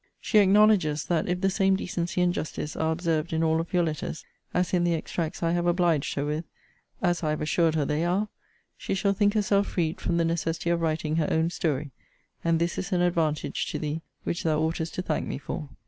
[0.19, 3.83] She acknowledges, that if the same decency and justice are observed in all of your
[3.83, 6.43] letters, as in the extracts I have obliged her with,
[7.03, 8.27] (as I have assured her they are,)
[8.75, 11.91] she shall think herself freed from the necessity of writing her own story:
[12.43, 15.69] and this is an advantage to thee which thou oughtest to thank me for.